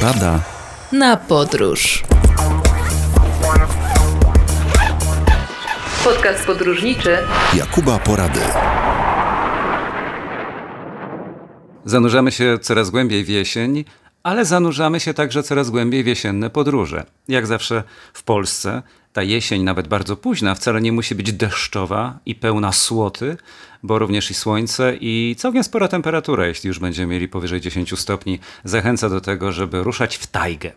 Porada 0.00 0.40
na 0.92 1.16
podróż. 1.16 2.02
Podcast 6.04 6.46
podróżniczy 6.46 7.18
Jakuba 7.56 7.98
Porady. 7.98 8.40
Zanurzamy 11.84 12.32
się 12.32 12.58
coraz 12.58 12.90
głębiej 12.90 13.24
w 13.24 13.28
jesień, 13.28 13.84
ale 14.22 14.44
zanurzamy 14.44 15.00
się 15.00 15.14
także 15.14 15.42
coraz 15.42 15.70
głębiej 15.70 16.04
w 16.04 16.06
jesienne 16.06 16.50
podróże. 16.50 17.04
Jak 17.28 17.46
zawsze 17.46 17.82
w 18.12 18.22
Polsce 18.22 18.82
ta 19.12 19.22
jesień, 19.22 19.62
nawet 19.62 19.88
bardzo 19.88 20.16
późna, 20.16 20.54
wcale 20.54 20.80
nie 20.80 20.92
musi 20.92 21.14
być 21.14 21.32
deszczowa 21.32 22.18
i 22.26 22.34
pełna 22.34 22.72
słoty, 22.72 23.36
bo 23.82 23.98
również 23.98 24.30
i 24.30 24.34
słońce 24.34 24.96
i 25.00 25.36
całkiem 25.38 25.64
spora 25.64 25.88
temperatura, 25.88 26.46
jeśli 26.46 26.68
już 26.68 26.78
będziemy 26.78 27.12
mieli 27.12 27.28
powyżej 27.28 27.60
10 27.60 27.98
stopni, 27.98 28.38
zachęca 28.64 29.08
do 29.08 29.20
tego, 29.20 29.52
żeby 29.52 29.82
ruszać 29.82 30.16
w 30.16 30.26
tajgę. 30.26 30.72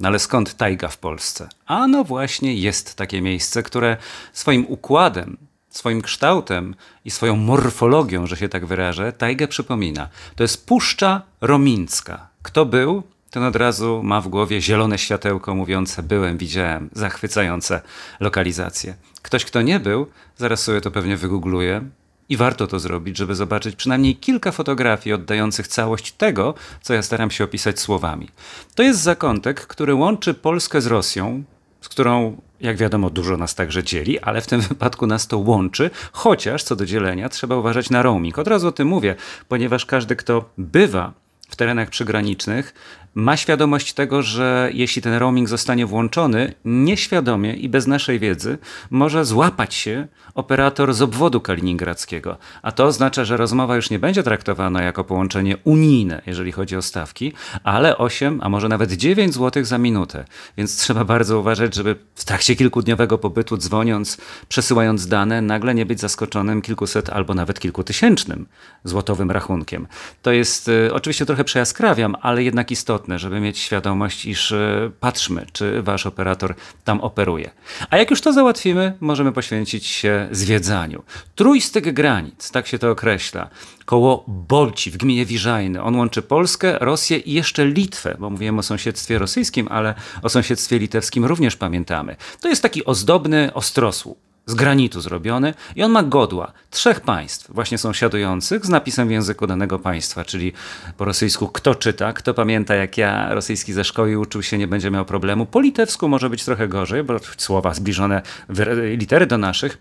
No 0.00 0.08
ale 0.08 0.18
skąd 0.18 0.54
tajga 0.54 0.88
w 0.88 0.98
Polsce? 0.98 1.48
A 1.66 1.86
no 1.86 2.04
właśnie 2.04 2.54
jest 2.54 2.94
takie 2.94 3.22
miejsce, 3.22 3.62
które 3.62 3.96
swoim 4.32 4.66
układem, 4.68 5.36
swoim 5.70 6.02
kształtem 6.02 6.74
i 7.04 7.10
swoją 7.10 7.36
morfologią, 7.36 8.26
że 8.26 8.36
się 8.36 8.48
tak 8.48 8.66
wyrażę, 8.66 9.12
tajgę 9.12 9.48
przypomina. 9.48 10.08
To 10.36 10.44
jest 10.44 10.66
Puszcza 10.66 11.22
Romińska. 11.40 12.28
Kto 12.42 12.66
był, 12.66 13.02
ten 13.30 13.42
od 13.42 13.56
razu 13.56 14.00
ma 14.04 14.20
w 14.20 14.28
głowie 14.28 14.60
zielone 14.60 14.98
światełko 14.98 15.54
mówiące 15.54 16.02
byłem, 16.02 16.38
widziałem, 16.38 16.90
zachwycające 16.92 17.80
lokalizacje. 18.20 18.94
Ktoś, 19.22 19.44
kto 19.44 19.62
nie 19.62 19.80
był, 19.80 20.06
zaraz 20.36 20.62
sobie 20.62 20.80
to 20.80 20.90
pewnie 20.90 21.16
wygoogluje, 21.16 21.84
i 22.28 22.36
warto 22.36 22.66
to 22.66 22.78
zrobić, 22.78 23.16
żeby 23.16 23.34
zobaczyć 23.34 23.76
przynajmniej 23.76 24.16
kilka 24.16 24.52
fotografii 24.52 25.14
oddających 25.14 25.68
całość 25.68 26.12
tego, 26.12 26.54
co 26.82 26.94
ja 26.94 27.02
staram 27.02 27.30
się 27.30 27.44
opisać 27.44 27.80
słowami. 27.80 28.28
To 28.74 28.82
jest 28.82 29.00
zakątek, 29.00 29.66
który 29.66 29.94
łączy 29.94 30.34
Polskę 30.34 30.80
z 30.80 30.86
Rosją, 30.86 31.42
z 31.80 31.88
którą, 31.88 32.40
jak 32.60 32.76
wiadomo, 32.76 33.10
dużo 33.10 33.36
nas 33.36 33.54
także 33.54 33.84
dzieli, 33.84 34.20
ale 34.20 34.40
w 34.40 34.46
tym 34.46 34.60
wypadku 34.70 35.06
nas 35.06 35.26
to 35.26 35.38
łączy, 35.38 35.90
chociaż 36.12 36.62
co 36.62 36.76
do 36.76 36.86
dzielenia 36.86 37.28
trzeba 37.28 37.56
uważać 37.56 37.90
na 37.90 38.02
roaming. 38.02 38.38
Od 38.38 38.48
razu 38.48 38.68
o 38.68 38.72
tym 38.72 38.88
mówię, 38.88 39.14
ponieważ 39.48 39.86
każdy, 39.86 40.16
kto 40.16 40.50
bywa 40.58 41.12
w 41.48 41.56
terenach 41.56 41.90
przygranicznych, 41.90 42.74
ma 43.16 43.36
świadomość 43.36 43.92
tego, 43.92 44.22
że 44.22 44.70
jeśli 44.72 45.02
ten 45.02 45.14
roaming 45.14 45.48
zostanie 45.48 45.86
włączony, 45.86 46.54
nieświadomie 46.64 47.54
i 47.54 47.68
bez 47.68 47.86
naszej 47.86 48.18
wiedzy 48.18 48.58
może 48.90 49.24
złapać 49.24 49.74
się 49.74 50.08
operator 50.34 50.94
z 50.94 51.02
obwodu 51.02 51.40
kaliningradzkiego. 51.40 52.36
A 52.62 52.72
to 52.72 52.84
oznacza, 52.84 53.24
że 53.24 53.36
rozmowa 53.36 53.76
już 53.76 53.90
nie 53.90 53.98
będzie 53.98 54.22
traktowana 54.22 54.82
jako 54.82 55.04
połączenie 55.04 55.56
unijne, 55.64 56.22
jeżeli 56.26 56.52
chodzi 56.52 56.76
o 56.76 56.82
stawki, 56.82 57.32
ale 57.64 57.98
8, 57.98 58.40
a 58.42 58.48
może 58.48 58.68
nawet 58.68 58.92
9 58.92 59.34
zł 59.34 59.64
za 59.64 59.78
minutę. 59.78 60.24
Więc 60.56 60.76
trzeba 60.76 61.04
bardzo 61.04 61.40
uważać, 61.40 61.74
żeby 61.74 61.96
w 62.14 62.24
trakcie 62.24 62.56
kilkudniowego 62.56 63.18
pobytu 63.18 63.56
dzwoniąc, 63.56 64.18
przesyłając 64.48 65.06
dane, 65.06 65.42
nagle 65.42 65.74
nie 65.74 65.86
być 65.86 66.00
zaskoczonym 66.00 66.62
kilkuset 66.62 67.10
albo 67.10 67.34
nawet 67.34 67.60
kilkutysięcznym 67.60 68.46
złotowym 68.84 69.30
rachunkiem. 69.30 69.86
To 70.22 70.32
jest 70.32 70.68
y, 70.68 70.94
oczywiście 70.94 71.26
trochę 71.26 71.44
przejaskrawiam, 71.44 72.16
ale 72.22 72.42
jednak 72.42 72.70
istotne 72.70 73.05
istotne, 73.06 73.18
żeby 73.18 73.40
mieć 73.40 73.58
świadomość, 73.58 74.26
iż 74.26 74.52
e, 74.52 74.90
patrzmy, 75.00 75.46
czy 75.52 75.82
wasz 75.82 76.06
operator 76.06 76.54
tam 76.84 77.00
operuje. 77.00 77.50
A 77.90 77.96
jak 77.96 78.10
już 78.10 78.20
to 78.20 78.32
załatwimy, 78.32 78.96
możemy 79.00 79.32
poświęcić 79.32 79.86
się 79.86 80.28
zwiedzaniu. 80.30 81.02
Trójstyk 81.34 81.92
granic, 81.92 82.50
tak 82.50 82.66
się 82.66 82.78
to 82.78 82.90
określa, 82.90 83.48
koło 83.84 84.24
Bolci 84.26 84.90
w 84.90 84.96
gminie 84.96 85.26
Wiżajny. 85.26 85.82
On 85.82 85.96
łączy 85.96 86.22
Polskę, 86.22 86.78
Rosję 86.80 87.18
i 87.18 87.32
jeszcze 87.32 87.66
Litwę, 87.66 88.16
bo 88.18 88.30
mówiłem 88.30 88.58
o 88.58 88.62
sąsiedztwie 88.62 89.18
rosyjskim, 89.18 89.68
ale 89.70 89.94
o 90.22 90.28
sąsiedztwie 90.28 90.78
litewskim 90.78 91.24
również 91.24 91.56
pamiętamy. 91.56 92.16
To 92.40 92.48
jest 92.48 92.62
taki 92.62 92.84
ozdobny 92.84 93.54
ostrosłup 93.54 94.25
z 94.46 94.54
granitu 94.54 95.00
zrobiony 95.00 95.54
i 95.76 95.82
on 95.82 95.90
ma 95.90 96.02
godła 96.02 96.52
trzech 96.70 97.00
państw 97.00 97.50
właśnie 97.50 97.78
sąsiadujących 97.78 98.66
z 98.66 98.68
napisem 98.68 99.08
w 99.08 99.10
języku 99.10 99.46
danego 99.46 99.78
państwa, 99.78 100.24
czyli 100.24 100.52
po 100.96 101.04
rosyjsku 101.04 101.48
kto 101.48 101.74
czyta, 101.74 102.12
kto 102.12 102.34
pamięta 102.34 102.74
jak 102.74 102.98
ja 102.98 103.34
rosyjski 103.34 103.72
ze 103.72 103.84
szkoły 103.84 104.18
uczył 104.18 104.42
się, 104.42 104.58
nie 104.58 104.68
będzie 104.68 104.90
miał 104.90 105.04
problemu. 105.04 105.46
Po 105.46 105.60
litewsku 105.60 106.08
może 106.08 106.30
być 106.30 106.44
trochę 106.44 106.68
gorzej, 106.68 107.04
bo 107.04 107.14
słowa 107.36 107.74
zbliżone, 107.74 108.22
litery 108.96 109.26
do 109.26 109.38
naszych, 109.38 109.78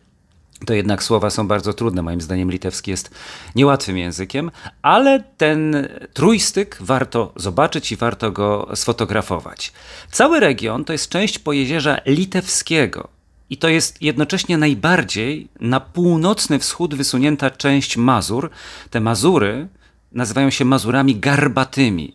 to 0.66 0.74
jednak 0.74 1.04
słowa 1.04 1.30
są 1.30 1.48
bardzo 1.48 1.74
trudne. 1.74 2.02
Moim 2.02 2.22
zdaniem 2.22 2.52
litewski 2.52 2.92
jest 2.92 3.16
niełatwym 3.56 3.98
językiem, 3.98 4.52
ale 4.82 5.24
ten 5.38 5.88
trójstyk 6.14 6.78
warto 6.80 7.34
zobaczyć 7.36 7.92
i 7.92 7.96
warto 7.96 8.32
go 8.32 8.68
sfotografować. 8.76 9.74
Cały 10.12 10.40
region 10.40 10.86
to 10.86 10.94
jest 10.94 11.10
część 11.10 11.40
pojezierza 11.40 11.98
litewskiego. 12.06 13.15
I 13.50 13.58
to 13.58 13.70
jest 13.70 14.02
jednocześnie 14.02 14.58
najbardziej 14.58 15.48
na 15.60 15.80
północny 15.80 16.60
wschód 16.60 16.96
wysunięta 16.96 17.50
część 17.50 17.98
Mazur. 17.98 18.50
Te 18.90 19.00
Mazury 19.00 19.68
nazywają 20.12 20.50
się 20.50 20.66
Mazurami 20.66 21.16
garbatymi. 21.16 22.14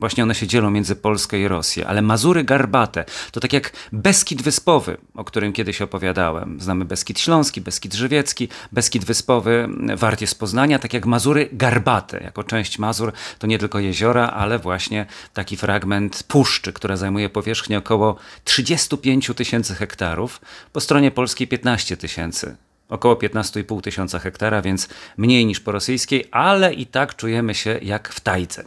Właśnie 0.00 0.22
one 0.22 0.34
się 0.34 0.46
dzielą 0.46 0.70
między 0.70 0.96
Polskę 0.96 1.40
i 1.40 1.48
Rosję, 1.48 1.86
ale 1.86 2.02
Mazury 2.02 2.44
Garbate 2.44 3.04
to 3.32 3.40
tak 3.40 3.52
jak 3.52 3.72
Beskid 3.92 4.42
Wyspowy, 4.42 4.96
o 5.14 5.24
którym 5.24 5.52
kiedyś 5.52 5.82
opowiadałem. 5.82 6.60
Znamy 6.60 6.84
Beskid 6.84 7.20
Śląski, 7.20 7.60
Beskid 7.60 7.94
Żywiecki, 7.94 8.48
Beskid 8.72 9.04
Wyspowy 9.04 9.68
wart 9.96 10.20
jest 10.20 10.38
Poznania, 10.38 10.78
tak 10.78 10.94
jak 10.94 11.06
Mazury 11.06 11.48
Garbate. 11.52 12.18
Jako 12.18 12.44
część 12.44 12.78
Mazur 12.78 13.12
to 13.38 13.46
nie 13.46 13.58
tylko 13.58 13.78
jeziora, 13.78 14.26
ale 14.26 14.58
właśnie 14.58 15.06
taki 15.32 15.56
fragment 15.56 16.22
puszczy, 16.28 16.72
która 16.72 16.96
zajmuje 16.96 17.28
powierzchnię 17.28 17.78
około 17.78 18.16
35 18.44 19.30
tysięcy 19.36 19.74
hektarów, 19.74 20.40
po 20.72 20.80
stronie 20.80 21.10
polskiej 21.10 21.48
15 21.48 21.96
tysięcy 21.96 22.56
około 22.88 23.14
15,5 23.14 23.80
tysiąca 23.80 24.18
hektara, 24.18 24.62
więc 24.62 24.88
mniej 25.16 25.46
niż 25.46 25.60
po 25.60 25.72
rosyjskiej, 25.72 26.24
ale 26.30 26.74
i 26.74 26.86
tak 26.86 27.16
czujemy 27.16 27.54
się 27.54 27.78
jak 27.82 28.08
w 28.08 28.20
Tajce. 28.20 28.64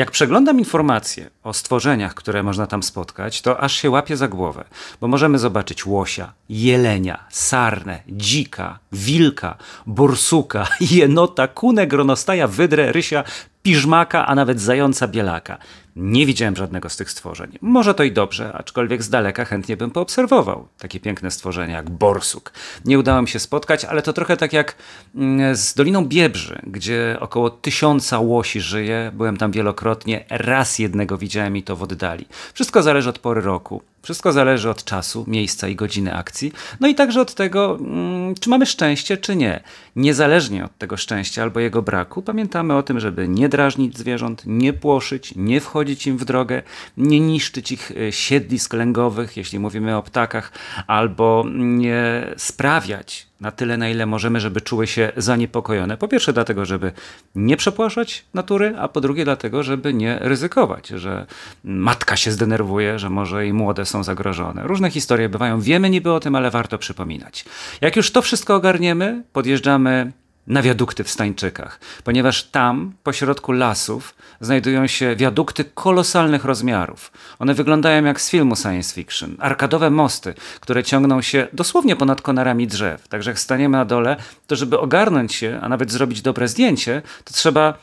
Jak 0.00 0.10
przeglądam 0.10 0.58
informacje 0.58 1.30
o 1.42 1.52
stworzeniach, 1.52 2.14
które 2.14 2.42
można 2.42 2.66
tam 2.66 2.82
spotkać, 2.82 3.42
to 3.42 3.60
aż 3.60 3.72
się 3.76 3.90
łapie 3.90 4.16
za 4.16 4.28
głowę, 4.28 4.64
bo 5.00 5.08
możemy 5.08 5.38
zobaczyć 5.38 5.86
łosia, 5.86 6.32
jelenia, 6.48 7.24
sarnę, 7.30 8.02
dzika, 8.08 8.78
wilka, 8.92 9.56
borsuka, 9.86 10.66
jenota, 10.96 11.48
kunę, 11.48 11.86
gronostaja, 11.86 12.46
wydrę, 12.46 12.92
rysia, 12.92 13.24
piżmaka, 13.62 14.26
a 14.26 14.34
nawet 14.34 14.60
zająca 14.60 15.08
bielaka. 15.08 15.58
Nie 16.00 16.26
widziałem 16.26 16.56
żadnego 16.56 16.88
z 16.88 16.96
tych 16.96 17.10
stworzeń. 17.10 17.58
Może 17.60 17.94
to 17.94 18.02
i 18.02 18.12
dobrze, 18.12 18.52
aczkolwiek 18.52 19.02
z 19.02 19.10
daleka 19.10 19.44
chętnie 19.44 19.76
bym 19.76 19.90
poobserwował 19.90 20.68
takie 20.78 21.00
piękne 21.00 21.30
stworzenia 21.30 21.76
jak 21.76 21.90
borsuk. 21.90 22.52
Nie 22.84 22.98
udało 22.98 23.22
mi 23.22 23.28
się 23.28 23.38
spotkać, 23.38 23.84
ale 23.84 24.02
to 24.02 24.12
trochę 24.12 24.36
tak 24.36 24.52
jak 24.52 24.74
mm, 25.14 25.56
z 25.56 25.74
Doliną 25.74 26.04
Biebrzy, 26.04 26.62
gdzie 26.66 27.16
około 27.20 27.50
tysiąca 27.50 28.18
łosi 28.18 28.60
żyje. 28.60 29.10
Byłem 29.14 29.36
tam 29.36 29.52
wielokrotnie, 29.52 30.24
raz 30.30 30.78
jednego 30.78 31.18
widziałem 31.18 31.56
i 31.56 31.62
to 31.62 31.76
w 31.76 31.82
oddali. 31.82 32.26
Wszystko 32.54 32.82
zależy 32.82 33.08
od 33.10 33.18
pory 33.18 33.40
roku. 33.40 33.82
Wszystko 34.02 34.32
zależy 34.32 34.70
od 34.70 34.84
czasu, 34.84 35.24
miejsca 35.28 35.68
i 35.68 35.76
godziny 35.76 36.14
akcji, 36.14 36.52
no 36.80 36.88
i 36.88 36.94
także 36.94 37.20
od 37.20 37.34
tego, 37.34 37.78
mm, 37.80 38.34
czy 38.34 38.50
mamy 38.50 38.66
szczęście, 38.66 39.16
czy 39.16 39.36
nie. 39.36 39.60
Niezależnie 39.96 40.64
od 40.64 40.78
tego 40.78 40.96
szczęścia 40.96 41.42
albo 41.42 41.60
jego 41.60 41.82
braku, 41.82 42.22
pamiętamy 42.22 42.76
o 42.76 42.82
tym, 42.82 43.00
żeby 43.00 43.28
nie 43.28 43.48
drażnić 43.48 43.98
zwierząt, 43.98 44.42
nie 44.46 44.72
płoszyć, 44.72 45.34
nie 45.36 45.60
wchodzić 45.60 46.06
im 46.06 46.18
w 46.18 46.24
drogę, 46.24 46.62
nie 46.96 47.20
niszczyć 47.20 47.72
ich 47.72 47.92
e, 48.08 48.12
siedlisk 48.12 48.72
lęgowych, 48.72 49.36
jeśli 49.36 49.58
mówimy 49.58 49.96
o 49.96 50.02
ptakach, 50.02 50.52
albo 50.86 51.44
nie 51.54 52.26
sprawiać 52.36 53.29
na 53.40 53.50
tyle, 53.50 53.76
na 53.76 53.88
ile 53.88 54.06
możemy, 54.06 54.40
żeby 54.40 54.60
czuły 54.60 54.86
się 54.86 55.12
zaniepokojone. 55.16 55.96
Po 55.96 56.08
pierwsze, 56.08 56.32
dlatego, 56.32 56.64
żeby 56.64 56.92
nie 57.34 57.56
przepłaszać 57.56 58.24
natury, 58.34 58.74
a 58.78 58.88
po 58.88 59.00
drugie, 59.00 59.24
dlatego, 59.24 59.62
żeby 59.62 59.94
nie 59.94 60.18
ryzykować, 60.20 60.88
że 60.88 61.26
matka 61.64 62.16
się 62.16 62.32
zdenerwuje, 62.32 62.98
że 62.98 63.10
może 63.10 63.46
i 63.46 63.52
młode 63.52 63.86
są 63.86 64.02
zagrożone. 64.02 64.62
Różne 64.64 64.90
historie 64.90 65.28
bywają, 65.28 65.60
wiemy 65.60 65.90
niby 65.90 66.12
o 66.12 66.20
tym, 66.20 66.34
ale 66.34 66.50
warto 66.50 66.78
przypominać. 66.78 67.44
Jak 67.80 67.96
już 67.96 68.10
to 68.10 68.22
wszystko 68.22 68.54
ogarniemy, 68.54 69.22
podjeżdżamy 69.32 70.12
na 70.50 70.62
wiadukty 70.62 71.04
w 71.04 71.10
Stańczykach, 71.10 71.80
ponieważ 72.04 72.44
tam, 72.44 72.92
pośrodku 73.02 73.52
lasów, 73.52 74.14
znajdują 74.40 74.86
się 74.86 75.16
wiadukty 75.16 75.64
kolosalnych 75.64 76.44
rozmiarów. 76.44 77.12
One 77.38 77.54
wyglądają 77.54 78.04
jak 78.04 78.20
z 78.20 78.30
filmu 78.30 78.56
science 78.56 78.94
fiction. 78.94 79.36
Arkadowe 79.38 79.90
mosty, 79.90 80.34
które 80.60 80.84
ciągną 80.84 81.22
się 81.22 81.48
dosłownie 81.52 81.96
ponad 81.96 82.22
konarami 82.22 82.66
drzew. 82.66 83.08
Także 83.08 83.30
jak 83.30 83.40
staniemy 83.40 83.76
na 83.76 83.84
dole, 83.84 84.16
to 84.46 84.56
żeby 84.56 84.78
ogarnąć 84.78 85.34
się, 85.34 85.58
a 85.62 85.68
nawet 85.68 85.92
zrobić 85.92 86.22
dobre 86.22 86.48
zdjęcie, 86.48 87.02
to 87.24 87.34
trzeba 87.34 87.74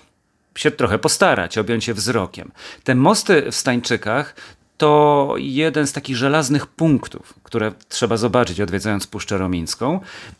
się 0.55 0.71
trochę 0.71 0.99
postarać, 0.99 1.57
objąć 1.57 1.87
je 1.87 1.93
wzrokiem. 1.93 2.51
Te 2.83 2.95
mosty 2.95 3.51
w 3.51 3.55
Stańczykach 3.55 4.35
to 4.77 5.33
jeden 5.37 5.87
z 5.87 5.93
takich 5.93 6.15
żelaznych 6.15 6.67
punktów, 6.67 7.33
które 7.43 7.71
trzeba 7.89 8.17
zobaczyć 8.17 8.61
odwiedzając 8.61 9.07
Puszczę 9.07 9.37
Romińską. 9.37 9.99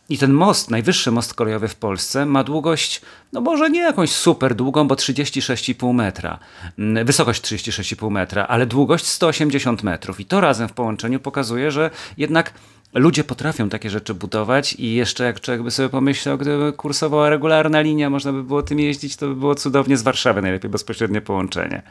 I 0.09 0.17
ten 0.17 0.33
most, 0.33 0.71
najwyższy 0.71 1.11
most 1.11 1.33
kolejowy 1.33 1.67
w 1.67 1.75
Polsce, 1.75 2.25
ma 2.25 2.43
długość, 2.43 3.01
no 3.33 3.41
może 3.41 3.69
nie 3.69 3.79
jakąś 3.79 4.11
super 4.11 4.55
długą, 4.55 4.87
bo 4.87 4.95
36,5 4.95 5.93
metra, 5.93 6.39
mm, 6.79 7.05
wysokość 7.05 7.41
36,5 7.41 8.09
metra, 8.09 8.45
ale 8.47 8.65
długość 8.65 9.05
180 9.05 9.83
metrów. 9.83 10.19
I 10.19 10.25
to 10.25 10.41
razem 10.41 10.67
w 10.67 10.73
połączeniu 10.73 11.19
pokazuje, 11.19 11.71
że 11.71 11.89
jednak 12.17 12.53
ludzie 12.93 13.23
potrafią 13.23 13.69
takie 13.69 13.89
rzeczy 13.89 14.13
budować 14.13 14.73
i 14.73 14.93
jeszcze 14.93 15.23
jak 15.23 15.41
człowiek 15.41 15.63
by 15.63 15.71
sobie 15.71 15.89
pomyślał, 15.89 16.37
gdyby 16.37 16.73
kursowała 16.73 17.29
regularna 17.29 17.81
linia, 17.81 18.09
można 18.09 18.33
by 18.33 18.43
było 18.43 18.63
tym 18.63 18.79
jeździć, 18.79 19.15
to 19.15 19.27
by 19.27 19.35
było 19.35 19.55
cudownie 19.55 19.97
z 19.97 20.01
Warszawy, 20.01 20.41
najlepiej 20.41 20.69
bezpośrednie 20.69 21.21
połączenie. 21.21 21.81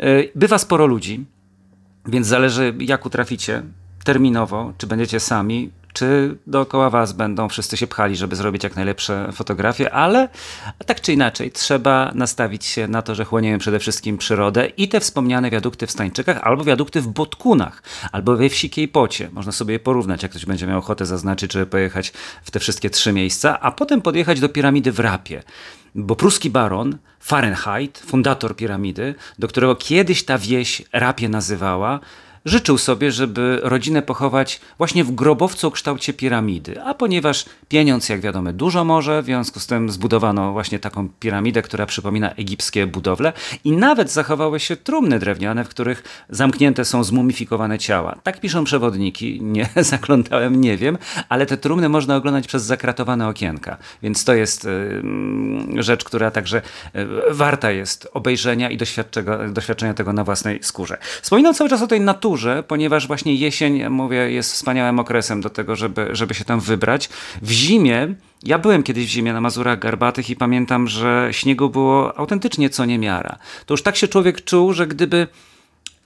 Y, 0.00 0.30
bywa 0.34 0.58
sporo 0.58 0.86
ludzi, 0.86 1.24
więc 2.06 2.26
zależy 2.26 2.74
jak 2.78 3.06
utraficie 3.06 3.62
terminowo, 4.04 4.72
czy 4.78 4.86
będziecie 4.86 5.20
sami, 5.20 5.70
czy 5.94 6.38
dookoła 6.46 6.90
was 6.90 7.12
będą 7.12 7.48
wszyscy 7.48 7.76
się 7.76 7.86
pchali, 7.86 8.16
żeby 8.16 8.36
zrobić 8.36 8.64
jak 8.64 8.76
najlepsze 8.76 9.32
fotografie, 9.32 9.92
ale 9.92 10.28
tak 10.86 11.00
czy 11.00 11.12
inaczej 11.12 11.50
trzeba 11.50 12.12
nastawić 12.14 12.64
się 12.64 12.88
na 12.88 13.02
to, 13.02 13.14
że 13.14 13.24
chłoniemy 13.24 13.58
przede 13.58 13.78
wszystkim 13.78 14.18
przyrodę 14.18 14.66
i 14.66 14.88
te 14.88 15.00
wspomniane 15.00 15.50
wiadukty 15.50 15.86
w 15.86 15.90
Stańczykach, 15.90 16.40
albo 16.42 16.64
wiadukty 16.64 17.00
w 17.00 17.08
Botkunach, 17.08 17.82
albo 18.12 18.36
we 18.36 18.48
wsi 18.48 18.70
Kiejpocie. 18.70 19.28
Można 19.32 19.52
sobie 19.52 19.72
je 19.72 19.80
porównać, 19.80 20.22
jak 20.22 20.30
ktoś 20.30 20.46
będzie 20.46 20.66
miał 20.66 20.78
ochotę 20.78 21.06
zaznaczyć, 21.06 21.52
żeby 21.52 21.66
pojechać 21.66 22.12
w 22.44 22.50
te 22.50 22.60
wszystkie 22.60 22.90
trzy 22.90 23.12
miejsca, 23.12 23.60
a 23.60 23.72
potem 23.72 24.02
podjechać 24.02 24.40
do 24.40 24.48
piramidy 24.48 24.92
w 24.92 24.98
Rapie 24.98 25.42
bo 25.94 26.16
pruski 26.16 26.50
baron 26.50 26.98
Fahrenheit, 27.20 27.98
fundator 27.98 28.56
piramidy, 28.56 29.14
do 29.38 29.48
którego 29.48 29.76
kiedyś 29.76 30.24
ta 30.24 30.38
wieś 30.38 30.82
Rapie 30.92 31.28
nazywała, 31.28 32.00
życzył 32.44 32.78
sobie, 32.78 33.12
żeby 33.12 33.60
rodzinę 33.62 34.02
pochować 34.02 34.60
właśnie 34.78 35.04
w 35.04 35.10
grobowcu 35.10 35.68
o 35.68 35.70
kształcie 35.70 36.12
piramidy. 36.12 36.82
A 36.82 36.94
ponieważ 36.94 37.44
pieniądz, 37.68 38.08
jak 38.08 38.20
wiadomo, 38.20 38.52
dużo 38.52 38.84
może, 38.84 39.22
w 39.22 39.24
związku 39.24 39.60
z 39.60 39.66
tym 39.66 39.90
zbudowano 39.90 40.52
właśnie 40.52 40.78
taką 40.78 41.08
piramidę, 41.20 41.62
która 41.62 41.86
przypomina 41.86 42.30
egipskie 42.30 42.86
budowle 42.86 43.32
i 43.64 43.72
nawet 43.72 44.10
zachowały 44.10 44.60
się 44.60 44.76
trumny 44.76 45.18
drewniane, 45.18 45.64
w 45.64 45.68
których 45.68 46.02
zamknięte 46.30 46.84
są 46.84 47.04
zmumifikowane 47.04 47.78
ciała. 47.78 48.18
Tak 48.22 48.40
piszą 48.40 48.64
przewodniki, 48.64 49.38
nie 49.42 49.68
zaglądałem, 49.92 50.60
nie 50.60 50.76
wiem, 50.76 50.98
ale 51.28 51.46
te 51.46 51.56
trumny 51.56 51.88
można 51.88 52.16
oglądać 52.16 52.46
przez 52.46 52.62
zakratowane 52.62 53.28
okienka, 53.28 53.76
więc 54.02 54.24
to 54.24 54.34
jest 54.34 54.64
y, 54.64 55.02
rzecz, 55.76 56.04
która 56.04 56.30
także 56.30 56.62
y, 56.96 57.06
warta 57.30 57.70
jest 57.70 58.08
obejrzenia 58.12 58.70
i 58.70 58.76
doświadczenia 59.52 59.94
tego 59.94 60.12
na 60.12 60.24
własnej 60.24 60.58
skórze. 60.62 60.98
Wspominam 61.22 61.54
cały 61.54 61.70
czas 61.70 61.82
o 61.82 61.86
tej 61.86 62.00
naturze, 62.00 62.33
ponieważ 62.68 63.06
właśnie 63.06 63.34
jesień, 63.34 63.88
mówię, 63.88 64.30
jest 64.30 64.52
wspaniałym 64.52 64.98
okresem 64.98 65.40
do 65.40 65.50
tego, 65.50 65.76
żeby, 65.76 66.08
żeby 66.12 66.34
się 66.34 66.44
tam 66.44 66.60
wybrać. 66.60 67.08
W 67.42 67.50
zimie, 67.50 68.14
ja 68.42 68.58
byłem 68.58 68.82
kiedyś 68.82 69.06
w 69.06 69.08
zimie 69.08 69.32
na 69.32 69.40
Mazurach 69.40 69.78
Garbatych 69.78 70.30
i 70.30 70.36
pamiętam, 70.36 70.88
że 70.88 71.28
śniegu 71.32 71.70
było 71.70 72.18
autentycznie 72.18 72.70
co 72.70 72.84
niemiara. 72.84 73.38
To 73.66 73.74
już 73.74 73.82
tak 73.82 73.96
się 73.96 74.08
człowiek 74.08 74.44
czuł, 74.44 74.72
że 74.72 74.86
gdyby 74.86 75.26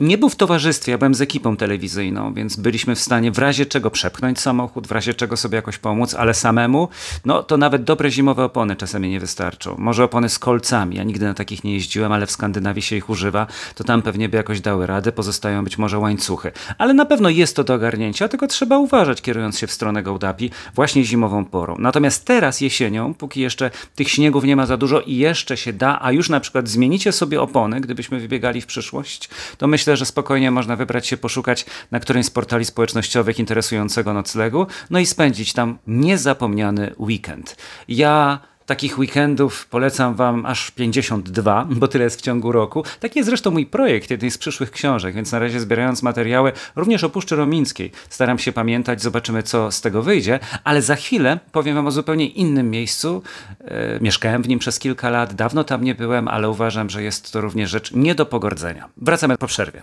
nie 0.00 0.18
był 0.18 0.28
w 0.28 0.36
towarzystwie, 0.36 0.92
ja 0.92 0.98
byłem 0.98 1.14
z 1.14 1.20
ekipą 1.20 1.56
telewizyjną, 1.56 2.34
więc 2.34 2.56
byliśmy 2.56 2.94
w 2.94 3.00
stanie 3.00 3.32
w 3.32 3.38
razie 3.38 3.66
czego 3.66 3.90
przepchnąć 3.90 4.40
samochód, 4.40 4.86
w 4.86 4.92
razie 4.92 5.14
czego 5.14 5.36
sobie 5.36 5.56
jakoś 5.56 5.78
pomóc, 5.78 6.14
ale 6.14 6.34
samemu, 6.34 6.88
no 7.24 7.42
to 7.42 7.56
nawet 7.56 7.84
dobre 7.84 8.10
zimowe 8.10 8.44
opony 8.44 8.76
czasami 8.76 9.10
nie 9.10 9.20
wystarczą. 9.20 9.74
Może 9.78 10.04
opony 10.04 10.28
z 10.28 10.38
kolcami, 10.38 10.96
ja 10.96 11.04
nigdy 11.04 11.26
na 11.26 11.34
takich 11.34 11.64
nie 11.64 11.72
jeździłem, 11.72 12.12
ale 12.12 12.26
w 12.26 12.30
Skandynawii 12.30 12.82
się 12.82 12.96
ich 12.96 13.10
używa, 13.10 13.46
to 13.74 13.84
tam 13.84 14.02
pewnie 14.02 14.28
by 14.28 14.36
jakoś 14.36 14.60
dały 14.60 14.86
radę, 14.86 15.12
pozostają 15.12 15.64
być 15.64 15.78
może 15.78 15.98
łańcuchy. 15.98 16.52
Ale 16.78 16.94
na 16.94 17.06
pewno 17.06 17.28
jest 17.28 17.56
to 17.56 17.64
do 17.64 17.74
ogarnięcia, 17.74 18.28
tylko 18.28 18.46
trzeba 18.46 18.78
uważać, 18.78 19.22
kierując 19.22 19.58
się 19.58 19.66
w 19.66 19.72
stronę 19.72 20.02
Gołdapi, 20.02 20.50
właśnie 20.74 21.04
zimową 21.04 21.44
porą. 21.44 21.76
Natomiast 21.78 22.24
teraz 22.24 22.60
jesienią, 22.60 23.14
póki 23.14 23.40
jeszcze 23.40 23.70
tych 23.94 24.08
śniegów 24.08 24.44
nie 24.44 24.56
ma 24.56 24.66
za 24.66 24.76
dużo 24.76 25.00
i 25.00 25.16
jeszcze 25.16 25.56
się 25.56 25.72
da, 25.72 25.98
a 26.02 26.12
już 26.12 26.28
na 26.28 26.40
przykład 26.40 26.68
zmienicie 26.68 27.12
sobie 27.12 27.42
opony, 27.42 27.80
gdybyśmy 27.80 28.20
wybiegali 28.20 28.60
w 28.60 28.66
przyszłość, 28.66 29.30
to 29.58 29.66
myślę, 29.66 29.87
myślę, 29.88 29.96
że 29.96 30.06
spokojnie 30.06 30.50
można 30.50 30.76
wybrać 30.76 31.06
się, 31.06 31.16
poszukać 31.16 31.66
na 31.90 32.00
którymś 32.00 32.26
z 32.26 32.30
portali 32.30 32.64
społecznościowych 32.64 33.38
interesującego 33.38 34.14
noclegu, 34.14 34.66
no 34.90 34.98
i 34.98 35.06
spędzić 35.06 35.52
tam 35.52 35.78
niezapomniany 35.86 36.94
weekend. 36.98 37.56
Ja 37.88 38.40
Takich 38.68 38.98
weekendów 38.98 39.66
polecam 39.66 40.14
Wam 40.14 40.46
aż 40.46 40.70
52, 40.70 41.66
bo 41.70 41.88
tyle 41.88 42.04
jest 42.04 42.18
w 42.18 42.22
ciągu 42.22 42.52
roku. 42.52 42.84
Taki 43.00 43.18
jest 43.18 43.28
zresztą 43.28 43.50
mój 43.50 43.66
projekt 43.66 44.10
jednej 44.10 44.30
z 44.30 44.38
przyszłych 44.38 44.70
książek, 44.70 45.14
więc 45.14 45.32
na 45.32 45.38
razie 45.38 45.60
zbierając 45.60 46.02
materiały 46.02 46.52
również 46.76 47.04
o 47.04 47.10
Puszczy 47.10 47.36
Romińskiej, 47.36 47.92
staram 48.08 48.38
się 48.38 48.52
pamiętać, 48.52 49.02
zobaczymy 49.02 49.42
co 49.42 49.72
z 49.72 49.80
tego 49.80 50.02
wyjdzie, 50.02 50.40
ale 50.64 50.82
za 50.82 50.96
chwilę 50.96 51.38
powiem 51.52 51.74
Wam 51.74 51.86
o 51.86 51.90
zupełnie 51.90 52.26
innym 52.26 52.70
miejscu. 52.70 53.22
E, 53.60 54.00
mieszkałem 54.00 54.42
w 54.42 54.48
nim 54.48 54.58
przez 54.58 54.78
kilka 54.78 55.10
lat, 55.10 55.34
dawno 55.34 55.64
tam 55.64 55.84
nie 55.84 55.94
byłem, 55.94 56.28
ale 56.28 56.50
uważam, 56.50 56.90
że 56.90 57.02
jest 57.02 57.32
to 57.32 57.40
również 57.40 57.70
rzecz 57.70 57.92
nie 57.92 58.14
do 58.14 58.26
pogardzenia. 58.26 58.88
Wracamy 58.96 59.38
po 59.38 59.46
przerwie. 59.46 59.82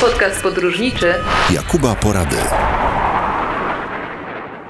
Podcast 0.00 0.42
podróżniczy 0.42 1.14
Jakuba 1.50 1.94
Porady. 1.94 2.36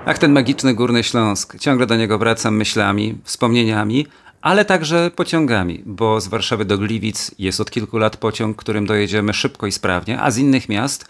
Ach, 0.07 0.19
ten 0.19 0.33
magiczny 0.33 0.75
Górny 0.75 1.05
Śląsk. 1.05 1.59
Ciągle 1.59 1.87
do 1.87 1.97
niego 1.97 2.19
wracam 2.19 2.57
myślami, 2.57 3.19
wspomnieniami, 3.25 4.07
ale 4.43 4.65
także 4.65 5.11
pociągami, 5.11 5.83
bo 5.87 6.21
z 6.21 6.29
Warszawy 6.29 6.65
do 6.65 6.79
Gliwic 6.79 7.31
jest 7.39 7.61
od 7.61 7.71
kilku 7.71 7.99
lat 7.99 8.17
pociąg, 8.17 8.57
którym 8.57 8.87
dojedziemy 8.87 9.35
szybko 9.35 9.67
i 9.67 9.73
sprawnie, 9.73 10.21
a 10.21 10.31
z 10.31 10.39
innych 10.39 10.69
miast 10.69 11.09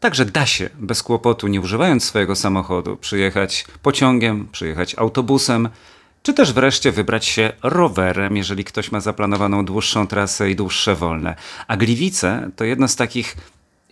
także 0.00 0.24
da 0.24 0.46
się 0.46 0.70
bez 0.78 1.02
kłopotu, 1.02 1.48
nie 1.48 1.60
używając 1.60 2.04
swojego 2.04 2.36
samochodu, 2.36 2.96
przyjechać 2.96 3.64
pociągiem, 3.82 4.48
przyjechać 4.52 4.94
autobusem, 4.98 5.68
czy 6.22 6.34
też 6.34 6.52
wreszcie 6.52 6.92
wybrać 6.92 7.26
się 7.26 7.52
rowerem, 7.62 8.36
jeżeli 8.36 8.64
ktoś 8.64 8.92
ma 8.92 9.00
zaplanowaną 9.00 9.64
dłuższą 9.64 10.06
trasę 10.06 10.50
i 10.50 10.56
dłuższe 10.56 10.94
wolne. 10.94 11.36
A 11.68 11.76
Gliwice 11.76 12.50
to 12.56 12.64
jedno 12.64 12.88
z 12.88 12.96
takich 12.96 13.36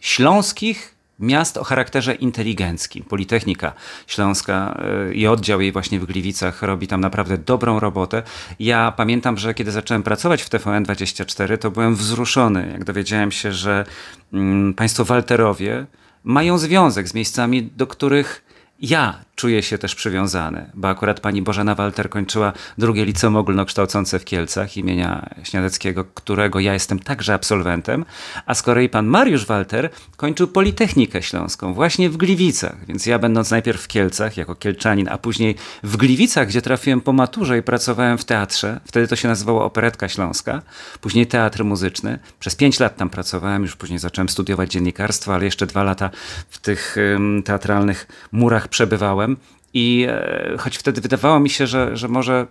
śląskich 0.00 0.97
miast 1.18 1.56
o 1.56 1.64
charakterze 1.64 2.14
inteligenckim. 2.14 3.04
Politechnika 3.04 3.72
Śląska 4.06 4.80
y, 5.10 5.14
i 5.14 5.26
oddział 5.26 5.60
jej 5.60 5.72
właśnie 5.72 6.00
w 6.00 6.06
Gliwicach 6.06 6.62
robi 6.62 6.86
tam 6.86 7.00
naprawdę 7.00 7.38
dobrą 7.38 7.80
robotę. 7.80 8.22
Ja 8.60 8.92
pamiętam, 8.96 9.36
że 9.36 9.54
kiedy 9.54 9.70
zacząłem 9.70 10.02
pracować 10.02 10.42
w 10.42 10.50
TVN24, 10.50 11.58
to 11.58 11.70
byłem 11.70 11.94
wzruszony, 11.94 12.70
jak 12.72 12.84
dowiedziałem 12.84 13.32
się, 13.32 13.52
że 13.52 13.84
mm, 14.32 14.74
państwo 14.74 15.04
Walterowie 15.04 15.86
mają 16.24 16.58
związek 16.58 17.08
z 17.08 17.14
miejscami, 17.14 17.62
do 17.62 17.86
których 17.86 18.44
ja 18.80 19.27
czuję 19.38 19.62
się 19.62 19.78
też 19.78 19.94
przywiązany, 19.94 20.70
bo 20.74 20.88
akurat 20.88 21.20
pani 21.20 21.42
Bożena 21.42 21.74
Walter 21.74 22.10
kończyła 22.10 22.52
drugie 22.78 23.04
liceum 23.04 23.36
ogólnokształcące 23.36 24.18
w 24.18 24.24
Kielcach 24.24 24.76
imienia 24.76 25.30
Śniadeckiego, 25.42 26.04
którego 26.04 26.60
ja 26.60 26.72
jestem 26.72 26.98
także 26.98 27.34
absolwentem, 27.34 28.04
a 28.46 28.54
z 28.54 28.62
kolei 28.62 28.88
pan 28.88 29.06
Mariusz 29.06 29.46
Walter 29.46 29.90
kończył 30.16 30.48
Politechnikę 30.48 31.22
Śląską 31.22 31.74
właśnie 31.74 32.10
w 32.10 32.16
Gliwicach, 32.16 32.86
więc 32.86 33.06
ja 33.06 33.18
będąc 33.18 33.50
najpierw 33.50 33.82
w 33.82 33.88
Kielcach 33.88 34.36
jako 34.36 34.54
kielczanin, 34.54 35.08
a 35.08 35.18
później 35.18 35.54
w 35.82 35.96
Gliwicach, 35.96 36.48
gdzie 36.48 36.62
trafiłem 36.62 37.00
po 37.00 37.12
maturze 37.12 37.58
i 37.58 37.62
pracowałem 37.62 38.18
w 38.18 38.24
teatrze, 38.24 38.80
wtedy 38.84 39.08
to 39.08 39.16
się 39.16 39.28
nazywało 39.28 39.64
Operetka 39.64 40.08
Śląska, 40.08 40.62
później 41.00 41.26
teatr 41.26 41.64
muzyczny, 41.64 42.18
przez 42.40 42.56
pięć 42.56 42.80
lat 42.80 42.96
tam 42.96 43.10
pracowałem, 43.10 43.62
już 43.62 43.76
później 43.76 43.98
zacząłem 43.98 44.28
studiować 44.28 44.70
dziennikarstwo, 44.70 45.34
ale 45.34 45.44
jeszcze 45.44 45.66
dwa 45.66 45.82
lata 45.82 46.10
w 46.50 46.58
tych 46.58 46.96
teatralnych 47.44 48.06
murach 48.32 48.68
przebywałem, 48.68 49.27
haben, 49.28 49.40
i 49.78 50.06
e, 50.08 50.56
choć 50.58 50.76
wtedy 50.76 51.00
wydawało 51.00 51.40
mi 51.40 51.50
się, 51.50 51.66
że, 51.66 51.96
że 51.96 52.08
może 52.08 52.46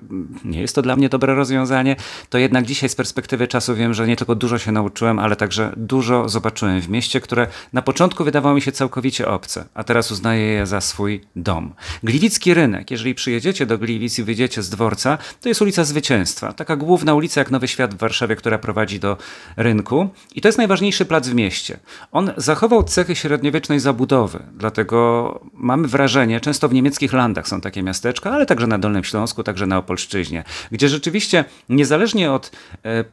nie 0.45 0.61
jest 0.61 0.75
to 0.75 0.81
dla 0.81 0.95
mnie 0.95 1.09
dobre 1.09 1.35
rozwiązanie, 1.35 1.95
to 2.29 2.37
jednak 2.37 2.65
dzisiaj 2.65 2.89
z 2.89 2.95
perspektywy 2.95 3.47
czasu 3.47 3.75
wiem, 3.75 3.93
że 3.93 4.07
nie 4.07 4.15
tylko 4.15 4.35
dużo 4.35 4.57
się 4.57 4.71
nauczyłem, 4.71 5.19
ale 5.19 5.35
także 5.35 5.73
dużo 5.77 6.29
zobaczyłem 6.29 6.81
w 6.81 6.89
mieście, 6.89 7.21
które 7.21 7.47
na 7.73 7.81
początku 7.81 8.23
wydawało 8.23 8.55
mi 8.55 8.61
się 8.61 8.71
całkowicie 8.71 9.27
obce, 9.27 9.65
a 9.73 9.83
teraz 9.83 10.11
uznaję 10.11 10.43
je 10.43 10.65
za 10.65 10.81
swój 10.81 11.21
dom. 11.35 11.73
Gliwicki 12.03 12.53
rynek, 12.53 12.91
jeżeli 12.91 13.15
przyjedziecie 13.15 13.65
do 13.65 13.77
Gliwic 13.77 14.19
i 14.19 14.23
wyjdziecie 14.23 14.63
z 14.63 14.69
dworca, 14.69 15.17
to 15.41 15.49
jest 15.49 15.61
ulica 15.61 15.83
Zwycięstwa. 15.83 16.53
Taka 16.53 16.75
główna 16.75 17.13
ulica 17.13 17.41
jak 17.41 17.51
Nowy 17.51 17.67
Świat 17.67 17.93
w 17.93 17.97
Warszawie, 17.97 18.35
która 18.35 18.57
prowadzi 18.57 18.99
do 18.99 19.17
rynku. 19.57 20.09
I 20.35 20.41
to 20.41 20.47
jest 20.47 20.57
najważniejszy 20.57 21.05
plac 21.05 21.27
w 21.27 21.33
mieście. 21.33 21.79
On 22.11 22.31
zachował 22.37 22.83
cechy 22.83 23.15
średniowiecznej 23.15 23.79
zabudowy, 23.79 24.39
dlatego 24.53 25.39
mamy 25.53 25.87
wrażenie, 25.87 26.39
często 26.39 26.69
w 26.69 26.73
niemieckich 26.73 27.13
polskich 27.17 27.27
landach 27.27 27.47
są 27.47 27.61
takie 27.61 27.83
miasteczka, 27.83 28.31
ale 28.31 28.45
także 28.45 28.67
na 28.67 28.77
Dolnym 28.77 29.03
Śląsku, 29.03 29.43
także 29.43 29.67
na 29.67 29.77
Opolszczyźnie, 29.77 30.43
gdzie 30.71 30.89
rzeczywiście 30.89 31.45
niezależnie 31.69 32.31
od 32.31 32.51
e, 32.85 33.05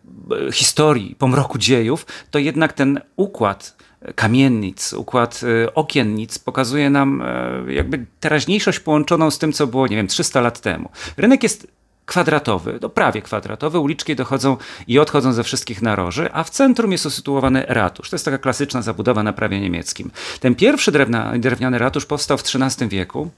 historii, 0.52 1.14
pomroku 1.18 1.58
dziejów, 1.58 2.06
to 2.30 2.38
jednak 2.38 2.72
ten 2.72 3.00
układ 3.16 3.76
kamiennic, 4.14 4.92
układ 4.92 5.40
e, 5.42 5.74
okiennic 5.74 6.38
pokazuje 6.38 6.90
nam 6.90 7.22
e, 7.22 7.72
jakby 7.72 8.06
teraźniejszość 8.20 8.80
połączoną 8.80 9.30
z 9.30 9.38
tym, 9.38 9.52
co 9.52 9.66
było, 9.66 9.86
nie 9.86 9.96
wiem, 9.96 10.06
300 10.06 10.40
lat 10.40 10.60
temu. 10.60 10.88
Rynek 11.16 11.42
jest 11.42 11.66
kwadratowy, 12.06 12.78
no 12.82 12.88
prawie 12.88 13.22
kwadratowy. 13.22 13.78
Uliczki 13.78 14.16
dochodzą 14.16 14.56
i 14.86 14.98
odchodzą 14.98 15.32
ze 15.32 15.42
wszystkich 15.42 15.82
naroży, 15.82 16.28
a 16.32 16.44
w 16.44 16.50
centrum 16.50 16.92
jest 16.92 17.06
usytuowany 17.06 17.64
ratusz. 17.68 18.10
To 18.10 18.16
jest 18.16 18.24
taka 18.24 18.38
klasyczna 18.38 18.82
zabudowa 18.82 19.22
na 19.22 19.32
prawie 19.32 19.60
niemieckim. 19.60 20.10
Ten 20.40 20.54
pierwszy 20.54 20.92
drewna, 20.92 21.32
drewniany 21.38 21.78
ratusz 21.78 22.06
powstał 22.06 22.38
w 22.38 22.42
XIII 22.42 22.88
wieku. 22.88 23.30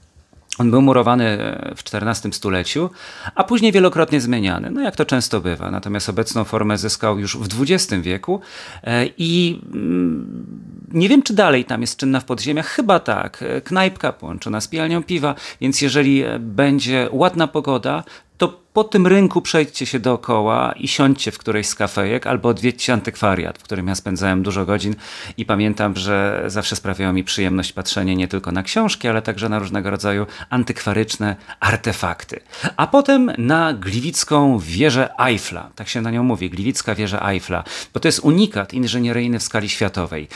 On 0.57 0.71
był 0.71 0.81
murowany 0.81 1.25
e, 1.25 1.75
w 1.75 1.95
XIV 1.95 2.35
stuleciu, 2.35 2.89
a 3.35 3.43
później 3.43 3.71
wielokrotnie 3.71 4.21
zmieniany, 4.21 4.71
no 4.71 4.81
jak 4.81 4.95
to 4.95 5.05
często 5.05 5.41
bywa. 5.41 5.71
Natomiast 5.71 6.09
obecną 6.09 6.43
formę 6.43 6.77
zyskał 6.77 7.19
już 7.19 7.37
w 7.37 7.61
XX 7.61 7.93
wieku 8.01 8.41
e, 8.83 9.05
i 9.17 9.61
mm, 9.73 10.45
nie 10.93 11.09
wiem, 11.09 11.23
czy 11.23 11.33
dalej 11.33 11.65
tam 11.65 11.81
jest 11.81 11.97
czynna 11.97 12.19
w 12.19 12.25
podziemiach. 12.25 12.67
Chyba 12.67 12.99
tak. 12.99 13.43
E, 13.43 13.61
knajpka 13.61 14.13
połączona 14.13 14.61
z 14.61 14.67
pijalnią 14.67 15.03
piwa, 15.03 15.35
więc 15.61 15.81
jeżeli 15.81 16.23
będzie 16.39 17.09
ładna 17.11 17.47
pogoda, 17.47 18.03
to 18.37 18.59
po 18.73 18.83
tym 18.83 19.07
rynku 19.07 19.41
przejdźcie 19.41 19.85
się 19.85 19.99
dookoła 19.99 20.73
i 20.75 20.87
siądźcie 20.87 21.31
w 21.31 21.37
którejś 21.37 21.67
z 21.67 21.75
kafejek 21.75 22.27
albo 22.27 22.49
odwiedźcie 22.49 22.93
antykwariat, 22.93 23.57
w 23.57 23.63
którym 23.63 23.87
ja 23.87 23.95
spędzałem 23.95 24.43
dużo 24.43 24.65
godzin 24.65 24.95
i 25.37 25.45
pamiętam, 25.45 25.95
że 25.95 26.43
zawsze 26.47 26.75
sprawiało 26.75 27.13
mi 27.13 27.23
przyjemność 27.23 27.73
patrzenie 27.73 28.15
nie 28.15 28.27
tylko 28.27 28.51
na 28.51 28.63
książki, 28.63 29.07
ale 29.07 29.21
także 29.21 29.49
na 29.49 29.59
różnego 29.59 29.89
rodzaju 29.89 30.25
antykwaryczne 30.49 31.35
artefakty. 31.59 32.39
A 32.77 32.87
potem 32.87 33.31
na 33.37 33.73
gliwicką 33.73 34.59
wieżę 34.59 35.09
Eiffla, 35.19 35.69
tak 35.75 35.89
się 35.89 36.01
na 36.01 36.11
nią 36.11 36.23
mówi, 36.23 36.49
gliwicka 36.49 36.95
wieża 36.95 37.29
Eiffla, 37.29 37.63
bo 37.93 37.99
to 37.99 38.07
jest 38.07 38.19
unikat 38.19 38.73
inżynieryjny 38.73 39.39
w 39.39 39.43
skali 39.43 39.69
światowej. 39.69 40.27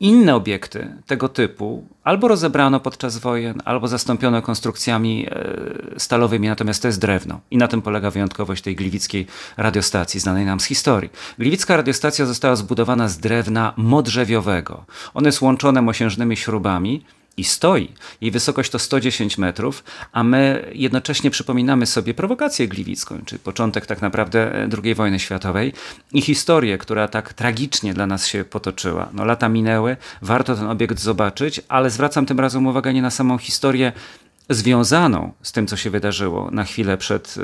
Inne 0.00 0.34
obiekty 0.34 0.94
tego 1.06 1.28
typu 1.28 1.84
albo 2.04 2.28
rozebrano 2.28 2.80
podczas 2.80 3.18
wojen, 3.18 3.62
albo 3.64 3.88
zastąpiono 3.88 4.42
konstrukcjami 4.42 5.26
e, 5.30 6.00
stalowymi, 6.00 6.48
natomiast 6.48 6.82
to 6.82 6.88
jest 6.88 7.00
drewno. 7.00 7.40
I 7.50 7.56
na 7.56 7.68
tym 7.68 7.82
polega 7.82 8.10
wyjątkowość 8.10 8.62
tej 8.62 8.76
gliwickiej 8.76 9.26
radiostacji, 9.56 10.20
znanej 10.20 10.46
nam 10.46 10.60
z 10.60 10.64
historii. 10.64 11.10
Gliwicka 11.38 11.76
radiostacja 11.76 12.26
została 12.26 12.56
zbudowana 12.56 13.08
z 13.08 13.18
drewna 13.18 13.72
modrzewiowego. 13.76 14.84
One 15.14 15.32
są 15.32 15.46
łączone 15.46 15.82
mosiężnymi 15.82 16.36
śrubami, 16.36 17.04
i 17.38 17.44
stoi. 17.44 17.92
Jej 18.20 18.30
wysokość 18.30 18.70
to 18.70 18.78
110 18.78 19.38
metrów, 19.38 19.84
a 20.12 20.24
my 20.24 20.70
jednocześnie 20.74 21.30
przypominamy 21.30 21.86
sobie 21.86 22.14
prowokację 22.14 22.68
gliwicką, 22.68 23.22
czyli 23.26 23.38
początek 23.38 23.86
tak 23.86 24.02
naprawdę 24.02 24.54
e, 24.54 24.68
II 24.84 24.94
wojny 24.94 25.18
światowej 25.18 25.72
i 26.12 26.20
historię, 26.20 26.78
która 26.78 27.08
tak 27.08 27.32
tragicznie 27.32 27.94
dla 27.94 28.06
nas 28.06 28.26
się 28.26 28.44
potoczyła. 28.44 29.08
No, 29.12 29.24
lata 29.24 29.48
minęły, 29.48 29.96
warto 30.22 30.56
ten 30.56 30.66
obiekt 30.66 30.98
zobaczyć, 30.98 31.60
ale 31.68 31.90
zwracam 31.90 32.26
tym 32.26 32.40
razem 32.40 32.66
uwagę 32.66 32.94
nie 32.94 33.02
na 33.02 33.10
samą 33.10 33.38
historię 33.38 33.92
związaną 34.50 35.32
z 35.42 35.52
tym, 35.52 35.66
co 35.66 35.76
się 35.76 35.90
wydarzyło 35.90 36.50
na 36.50 36.64
chwilę 36.64 36.96
przed 36.96 37.34
e, 37.38 37.42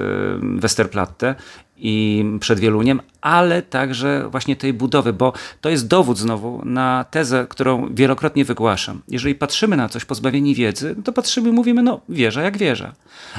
Westerplatte 0.60 1.34
i 1.76 2.24
przed 2.40 2.60
Wieluniem, 2.60 3.00
ale 3.24 3.62
także 3.62 4.28
właśnie 4.30 4.56
tej 4.56 4.72
budowy, 4.72 5.12
bo 5.12 5.32
to 5.60 5.70
jest 5.70 5.86
dowód 5.86 6.18
znowu 6.18 6.62
na 6.64 7.04
tezę, 7.10 7.46
którą 7.48 7.94
wielokrotnie 7.94 8.44
wygłaszam. 8.44 9.02
Jeżeli 9.08 9.34
patrzymy 9.34 9.76
na 9.76 9.88
coś 9.88 10.04
pozbawieni 10.04 10.54
wiedzy, 10.54 10.96
to 11.04 11.12
patrzymy 11.12 11.48
i 11.48 11.52
mówimy, 11.52 11.82
no 11.82 12.00
wieża 12.08 12.42
jak 12.42 12.58
wieża. 12.58 12.92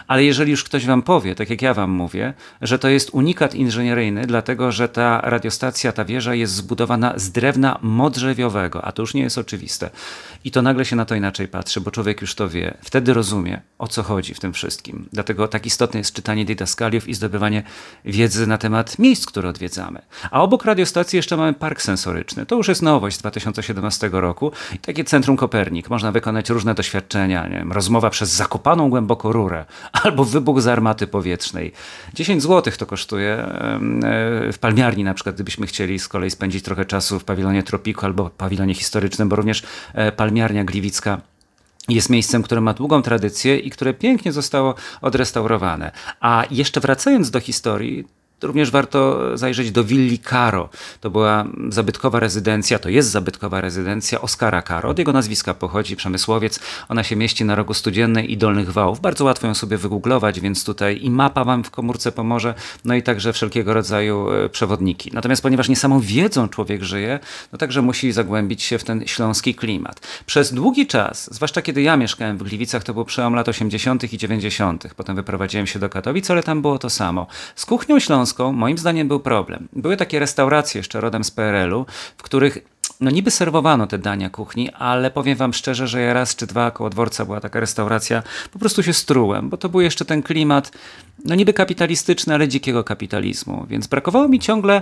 Ale 0.08 0.24
jeżeli 0.24 0.52
już 0.52 0.64
ktoś 0.64 0.86
wam 0.86 1.02
powie, 1.02 1.36
tak 1.36 1.50
jak 1.50 1.62
ja 1.62 1.74
wam 1.74 1.92
mówię, 1.92 2.34
że 2.62 2.80
to 2.80 2.90
jest 2.90 3.10
unikat 3.14 3.56
inżynieryjny, 3.56 4.28
dlatego 4.28 4.72
że 4.72 4.90
ta 4.90 5.22
radiostacja, 5.22 5.92
ta 5.92 6.06
wieża 6.06 6.36
jest 6.36 6.54
zbudowana 6.54 7.14
z 7.16 7.32
drewna 7.32 7.80
modrzewiowego, 7.82 8.86
a 8.86 8.92
to 8.92 9.02
już 9.02 9.14
nie 9.14 9.22
jest 9.22 9.38
oczywiste. 9.38 9.90
I 10.44 10.52
to 10.52 10.62
nagle 10.62 10.86
się 10.86 10.96
na 10.96 11.06
to 11.06 11.16
inaczej 11.16 11.48
patrzy, 11.48 11.82
bo 11.82 11.92
człowiek 11.92 12.22
już 12.22 12.36
to 12.36 12.50
wie. 12.50 12.78
Wtedy 12.82 13.14
rozumie, 13.14 13.62
o 13.80 13.88
co 13.88 14.04
chodzi 14.04 14.34
w 14.34 14.40
tym 14.40 14.54
wszystkim. 14.54 15.10
Dlatego 15.14 15.48
tak 15.48 15.66
istotne 15.66 15.98
jest 15.98 16.14
czytanie 16.14 16.46
didaskaliów 16.46 17.08
i 17.08 17.14
zdobywanie 17.14 17.64
wiedzy 18.06 18.48
na 18.48 18.58
temat 18.58 19.00
miejsc, 19.00 19.26
które 19.26 19.50
A 20.32 20.42
obok 20.42 20.66
radiostacji 20.66 21.18
jeszcze 21.18 21.38
mamy 21.38 21.54
park 21.54 21.82
sensoryczny. 21.82 22.46
To 22.46 22.56
już 22.56 22.68
jest 22.68 22.82
nowość 22.82 23.16
z 23.16 23.20
2017 23.20 24.10
roku. 24.12 24.52
I 24.76 24.80
takie 24.80 25.04
Centrum 25.04 25.38
Kopernik. 25.38 25.90
Można 25.90 26.12
wykonać 26.12 26.50
różne 26.50 26.74
doświadczenia. 26.74 27.48
Nie 27.48 27.58
wiem, 27.58 27.72
rozmowa 27.72 28.10
przez 28.10 28.30
zakopaną 28.30 28.90
głęboko 28.90 29.32
rurę 29.32 29.66
albo 30.04 30.26
wybuch 30.26 30.62
z 30.62 30.68
armaty 30.68 31.08
powietrznej. 31.08 31.72
10 32.14 32.44
zł 32.44 32.74
to 32.78 32.86
kosztuje 32.86 33.32
e, 33.34 33.80
w 34.52 34.58
palmiarni 34.60 35.04
na 35.04 35.14
przykład, 35.14 35.36
gdybyśmy 35.36 35.68
chcieli 35.68 36.00
z 36.00 36.08
kolei 36.08 36.32
spędzić 36.32 36.64
trochę 36.64 36.86
czasu 36.86 37.20
w 37.20 37.24
pawilonie 37.24 37.64
Tropiku 37.64 38.06
albo 38.06 38.30
pawilonie 38.30 38.74
historycznym, 38.74 39.30
bo 39.30 39.36
również 39.36 39.64
e, 39.94 40.12
palmiarnia 40.12 40.64
gliwicka 40.64 41.22
jest 41.90 42.10
miejscem, 42.10 42.44
które 42.44 42.62
ma 42.62 42.74
długą 42.74 43.02
tradycję 43.02 43.58
i 43.58 43.70
które 43.70 43.94
pięknie 43.94 44.32
zostało 44.32 44.76
odrestaurowane. 45.02 45.92
A 46.20 46.44
jeszcze 46.52 46.80
wracając 46.80 47.32
do 47.32 47.40
historii, 47.40 48.08
Również 48.42 48.72
warto 48.72 49.30
zajrzeć 49.38 49.72
do 49.72 49.84
willi 49.84 50.20
Caro. 50.20 50.70
To 51.02 51.10
była 51.10 51.46
zabytkowa 51.70 52.20
rezydencja, 52.20 52.80
to 52.80 52.90
jest 52.90 53.10
zabytkowa 53.10 53.62
rezydencja 53.62 54.22
Oskara 54.22 54.62
Caro. 54.62 54.90
Od 54.90 55.00
jego 55.00 55.14
nazwiska 55.14 55.54
pochodzi 55.54 55.96
przemysłowiec. 55.96 56.60
Ona 56.90 57.04
się 57.04 57.16
mieści 57.16 57.46
na 57.46 57.56
rogu 57.56 57.74
Studziennej 57.74 58.32
i 58.32 58.38
Dolnych 58.38 58.72
Wałów. 58.72 59.00
Bardzo 59.00 59.26
łatwo 59.26 59.48
ją 59.48 59.54
sobie 59.54 59.78
wygooglować, 59.78 60.40
więc 60.40 60.66
tutaj 60.66 61.00
i 61.02 61.10
mapa 61.10 61.44
wam 61.44 61.64
w 61.64 61.72
komórce 61.72 62.12
pomoże, 62.12 62.54
no 62.86 62.96
i 62.96 63.04
także 63.04 63.34
wszelkiego 63.34 63.74
rodzaju 63.74 64.32
e, 64.32 64.50
przewodniki. 64.50 65.12
Natomiast 65.14 65.44
ponieważ 65.44 65.70
nie 65.70 65.76
samą 65.76 66.00
wiedzą 66.00 66.50
człowiek 66.50 66.84
żyje, 66.84 67.20
no 67.52 67.58
także 67.58 67.82
musi 67.82 68.12
zagłębić 68.12 68.64
się 68.64 68.78
w 68.78 68.84
ten 68.84 69.08
śląski 69.08 69.56
klimat. 69.56 70.08
Przez 70.26 70.54
długi 70.54 70.88
czas, 70.88 71.34
zwłaszcza 71.34 71.62
kiedy 71.62 71.82
ja 71.82 71.98
mieszkałem 71.98 72.38
w 72.38 72.44
Gliwicach, 72.44 72.84
to 72.84 72.94
był 72.94 73.06
przełom 73.06 73.36
lat 73.36 73.50
80. 73.50 74.14
i 74.14 74.18
90. 74.18 74.88
Potem 74.96 75.16
wyprowadziłem 75.16 75.68
się 75.68 75.80
do 75.80 75.90
Katowic, 75.90 76.32
ale 76.32 76.44
tam 76.44 76.62
było 76.62 76.80
to 76.80 76.90
samo. 76.90 77.28
Z 77.56 77.66
kuchnią 77.66 78.00
śląską 78.00 78.25
moim 78.54 78.78
zdaniem 78.78 79.08
był 79.08 79.20
problem. 79.20 79.68
Były 79.74 79.98
takie 79.98 80.20
restauracje 80.20 80.80
jeszcze 80.80 81.02
rodem 81.02 81.24
z 81.24 81.32
PRL-u, 81.32 81.86
w 82.18 82.24
których 82.24 82.58
no 83.00 83.12
niby 83.12 83.32
serwowano 83.32 83.88
te 83.88 83.98
dania 83.98 84.30
kuchni, 84.30 84.70
ale 84.72 85.12
powiem 85.12 85.38
wam 85.38 85.54
szczerze, 85.54 85.88
że 85.88 86.02
ja 86.02 86.14
raz 86.14 86.36
czy 86.36 86.48
dwa 86.48 86.72
koło 86.72 86.90
dworca 86.90 87.26
była 87.26 87.42
taka 87.42 87.60
restauracja, 87.60 88.24
po 88.52 88.60
prostu 88.60 88.84
się 88.84 88.94
strułem, 88.94 89.50
bo 89.50 89.58
to 89.58 89.70
był 89.70 89.82
jeszcze 89.82 90.06
ten 90.06 90.24
klimat, 90.24 90.72
no 91.26 91.36
niby 91.36 91.54
kapitalistyczny, 91.54 92.34
ale 92.34 92.48
dzikiego 92.48 92.84
kapitalizmu, 92.84 93.66
więc 93.70 93.88
brakowało 93.88 94.28
mi 94.28 94.40
ciągle 94.40 94.82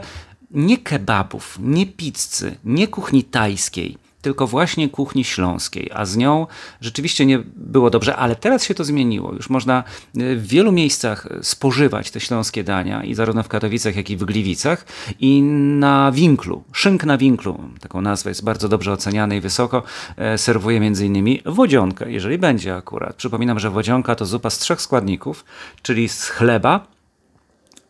nie 0.51 0.77
kebabów, 0.77 1.57
nie 1.61 1.85
pizzy, 1.85 2.55
nie 2.65 2.87
kuchni 2.87 3.23
tajskiej, 3.23 3.97
tylko 4.23 4.47
właśnie 4.47 4.89
kuchni 4.89 5.23
śląskiej, 5.23 5.91
a 5.93 6.05
z 6.05 6.17
nią 6.17 6.47
rzeczywiście 6.81 7.25
nie 7.25 7.39
było 7.55 7.89
dobrze, 7.89 8.15
ale 8.15 8.35
teraz 8.35 8.63
się 8.63 8.73
to 8.73 8.83
zmieniło. 8.83 9.33
Już 9.33 9.49
można 9.49 9.77
e, 9.77 10.35
w 10.35 10.47
wielu 10.47 10.71
miejscach 10.71 11.27
spożywać 11.41 12.11
te 12.11 12.19
śląskie 12.19 12.63
dania 12.63 13.03
i 13.03 13.15
zarówno 13.15 13.43
w 13.43 13.47
Katowicach, 13.47 13.95
jak 13.95 14.09
i 14.09 14.17
w 14.17 14.23
Gliwicach 14.23 14.85
i 15.19 15.41
na 15.41 16.11
winklu, 16.11 16.63
szynk 16.71 17.03
na 17.03 17.17
winklu, 17.17 17.59
taką 17.79 18.01
nazwę 18.01 18.31
jest 18.31 18.43
bardzo 18.43 18.69
dobrze 18.69 18.91
oceniany 18.91 19.37
i 19.37 19.41
wysoko, 19.41 19.83
e, 20.17 20.37
serwuje 20.37 20.79
między 20.79 21.05
innymi 21.05 21.41
wodzionkę, 21.45 22.11
jeżeli 22.11 22.37
będzie 22.37 22.75
akurat. 22.75 23.15
Przypominam, 23.15 23.59
że 23.59 23.69
wodzionka 23.69 24.15
to 24.15 24.25
zupa 24.25 24.49
z 24.49 24.59
trzech 24.59 24.81
składników, 24.81 25.45
czyli 25.81 26.09
z 26.09 26.29
chleba, 26.29 26.87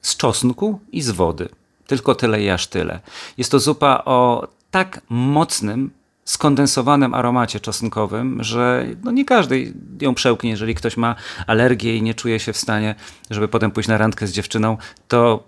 z 0.02 0.18
czosnku 0.18 0.80
i 0.92 1.02
z 1.02 1.12
wody. 1.12 1.50
Tylko 1.88 2.16
tyle 2.16 2.44
i 2.44 2.50
aż 2.50 2.68
tyle. 2.68 3.00
Jest 3.38 3.52
to 3.52 3.60
zupa 3.60 4.02
o 4.06 4.48
tak 4.72 5.02
mocnym 5.10 5.92
skondensowanym 6.26 7.14
aromacie 7.14 7.60
czosnkowym, 7.60 8.44
że 8.44 8.86
no 9.04 9.12
nie 9.12 9.26
każdy 9.26 9.74
ją 10.02 10.16
przełknie. 10.16 10.50
Jeżeli 10.50 10.76
ktoś 10.76 10.98
ma 10.98 11.16
alergię 11.48 11.98
i 11.98 12.02
nie 12.02 12.14
czuje 12.14 12.40
się 12.40 12.54
w 12.54 12.58
stanie, 12.58 12.96
żeby 13.30 13.48
potem 13.48 13.72
pójść 13.72 13.90
na 13.90 13.98
randkę 13.98 14.28
z 14.28 14.32
dziewczyną, 14.32 14.78
to 15.08 15.44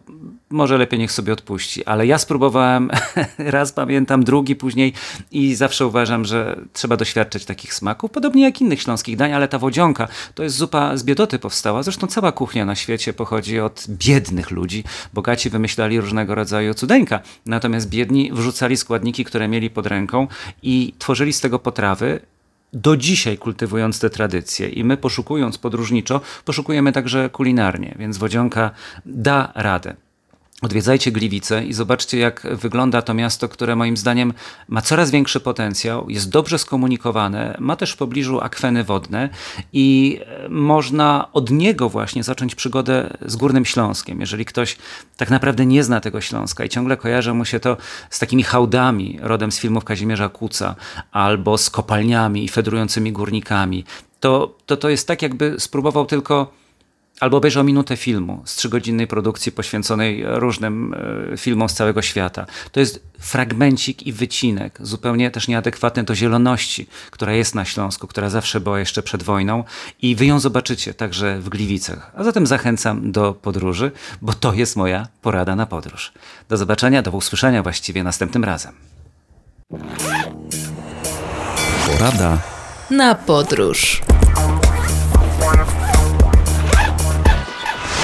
może 0.50 0.78
lepiej 0.78 1.00
niech 1.00 1.12
sobie 1.12 1.34
odpuści. 1.34 1.86
Ale 1.86 2.08
ja 2.08 2.18
spróbowałem 2.18 2.90
raz, 3.38 3.72
pamiętam, 3.72 4.24
drugi 4.24 4.56
później 4.56 4.94
i 5.32 5.56
zawsze 5.56 5.88
uważam, 5.88 6.25
że 6.25 6.60
trzeba 6.74 6.98
doświadczyć 6.98 7.46
takich 7.46 7.74
smaków, 7.74 8.12
podobnie 8.12 8.44
jak 8.44 8.62
innych 8.62 8.82
śląskich 8.82 9.18
dań, 9.18 9.34
ale 9.34 9.48
ta 9.48 9.60
wodzionka 9.60 10.08
to 10.36 10.44
jest 10.44 10.56
zupa 10.56 10.98
z 10.98 11.04
biedoty 11.04 11.40
powstała. 11.40 11.84
Zresztą 11.84 12.08
cała 12.08 12.32
kuchnia 12.32 12.66
na 12.66 12.75
świecie 12.75 13.14
pochodzi 13.14 13.60
od 13.60 13.86
biednych 13.90 14.52
ludzi. 14.52 14.84
Bogaci 15.14 15.50
wymyślali 15.50 16.00
różnego 16.00 16.36
rodzaju 16.36 16.74
cudeńka, 16.74 17.20
natomiast 17.46 17.90
biedni 17.90 18.32
wrzucali 18.34 18.78
składniki, 18.78 19.25
które 19.25 19.48
mieli 19.48 19.70
pod 19.70 19.88
ręką 19.88 20.28
i 20.64 20.94
tworzyli 21.00 21.34
z 21.34 21.42
tego 21.42 21.60
potrawy, 21.60 22.20
do 22.74 22.98
dzisiaj 22.98 23.38
kultywując 23.38 24.00
te 24.00 24.10
tradycje. 24.10 24.70
I 24.70 24.84
my 24.84 24.98
poszukując 24.98 25.58
podróżniczo, 25.58 26.22
poszukujemy 26.46 26.92
także 26.92 27.30
kulinarnie, 27.30 27.96
więc 28.00 28.18
wodzionka 28.18 28.72
da 29.06 29.52
radę. 29.56 29.96
Odwiedzajcie 30.62 31.12
Gliwice 31.12 31.66
i 31.66 31.74
zobaczcie, 31.74 32.20
jak 32.20 32.48
wygląda 32.52 33.02
to 33.02 33.14
miasto, 33.14 33.50
które 33.50 33.76
moim 33.76 33.98
zdaniem 33.98 34.34
ma 34.68 34.82
coraz 34.82 35.12
większy 35.12 35.40
potencjał, 35.40 36.10
jest 36.10 36.30
dobrze 36.30 36.60
skomunikowane, 36.60 37.58
ma 37.60 37.76
też 37.76 37.92
w 37.92 37.98
pobliżu 37.98 38.42
akweny 38.42 38.84
wodne 38.84 39.30
i 39.74 40.20
e, 40.26 40.50
można 40.50 41.32
od 41.34 41.52
niego 41.52 41.90
właśnie 41.90 42.24
zacząć 42.24 42.56
przygodę 42.56 43.18
z 43.26 43.36
Górnym 43.36 43.66
Śląskiem. 43.66 44.20
Jeżeli 44.20 44.46
ktoś 44.46 44.78
tak 45.18 45.30
naprawdę 45.30 45.66
nie 45.66 45.84
zna 45.84 46.02
tego 46.02 46.22
Śląska 46.22 46.66
i 46.66 46.70
ciągle 46.70 46.98
kojarzy 46.98 47.34
mu 47.34 47.46
się 47.46 47.60
to 47.60 47.78
z 48.10 48.20
takimi 48.20 48.44
hałdami 48.44 49.20
rodem 49.22 49.52
z 49.52 49.60
filmów 49.60 49.84
Kazimierza 49.84 50.30
Kuca 50.30 50.76
albo 51.12 51.58
z 51.58 51.70
kopalniami 51.70 52.44
i 52.44 52.50
fedrującymi 52.50 53.12
górnikami, 53.12 53.84
to 54.20 54.56
to, 54.66 54.78
to 54.78 54.90
jest 54.90 55.08
tak, 55.08 55.22
jakby 55.22 55.56
spróbował 55.60 56.06
tylko 56.06 56.65
albo 57.20 57.38
obejrzał 57.38 57.64
minutę 57.64 57.98
filmu 57.98 58.42
z 58.46 58.56
trzygodzinnej 58.56 59.08
produkcji 59.08 59.52
poświęconej 59.52 60.24
różnym 60.26 60.96
e, 61.34 61.38
filmom 61.38 61.70
z 61.70 61.74
całego 61.74 62.02
świata. 62.02 62.46
To 62.72 62.80
jest 62.80 63.04
fragmencik 63.20 64.08
i 64.08 64.14
wycinek, 64.14 64.80
zupełnie 64.82 65.32
też 65.32 65.48
nieadekwatny 65.48 66.04
do 66.04 66.16
zieloności, 66.16 66.88
która 67.12 67.34
jest 67.34 67.56
na 67.56 67.66
Śląsku, 67.66 68.08
która 68.08 68.30
zawsze 68.30 68.60
była 68.60 68.80
jeszcze 68.80 69.04
przed 69.04 69.24
wojną 69.24 69.64
i 70.02 70.16
wy 70.16 70.26
ją 70.26 70.40
zobaczycie 70.40 70.94
także 70.94 71.40
w 71.40 71.50
Gliwicach. 71.50 72.12
A 72.16 72.24
zatem 72.24 72.48
zachęcam 72.48 73.12
do 73.12 73.34
podróży, 73.34 73.92
bo 74.22 74.34
to 74.34 74.54
jest 74.54 74.76
moja 74.76 75.08
porada 75.22 75.56
na 75.56 75.66
podróż. 75.66 76.12
Do 76.50 76.58
zobaczenia, 76.58 77.02
do 77.02 77.12
usłyszenia 77.12 77.64
właściwie 77.64 78.04
następnym 78.04 78.44
razem. 78.44 78.74
Porada 81.88 82.38
Na 82.90 83.16
podróż. 83.16 84.02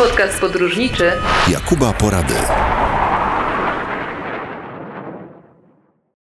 Podcast 0.02 0.40
podróżniczy 0.40 1.12
Jakuba 1.48 1.94
Porady. 1.94 2.34